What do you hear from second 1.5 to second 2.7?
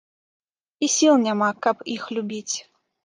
каб іх любіць.